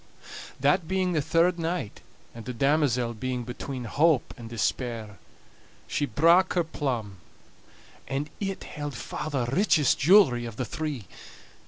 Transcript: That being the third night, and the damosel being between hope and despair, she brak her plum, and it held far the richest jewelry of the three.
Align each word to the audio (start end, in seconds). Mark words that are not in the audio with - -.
That 0.59 0.87
being 0.87 1.11
the 1.13 1.21
third 1.21 1.59
night, 1.59 2.01
and 2.33 2.45
the 2.45 2.55
damosel 2.55 3.13
being 3.13 3.43
between 3.43 3.83
hope 3.83 4.33
and 4.35 4.49
despair, 4.49 5.19
she 5.85 6.07
brak 6.07 6.53
her 6.53 6.63
plum, 6.63 7.17
and 8.07 8.31
it 8.39 8.63
held 8.63 8.95
far 8.95 9.29
the 9.29 9.45
richest 9.45 9.99
jewelry 9.99 10.45
of 10.45 10.55
the 10.55 10.65
three. 10.65 11.05